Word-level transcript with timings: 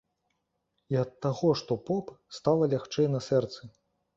І 0.95 0.97
ад 1.03 1.11
таго, 1.27 1.51
што 1.61 1.77
поп, 1.91 2.09
стала 2.39 2.71
лягчэй 2.75 3.07
на 3.19 3.25
сэрцы. 3.29 3.61